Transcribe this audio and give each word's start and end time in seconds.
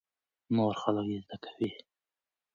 نور 0.55 0.73
خلک 0.81 1.05
يې 1.11 1.19
زده 1.25 1.37
کوي. 1.45 1.69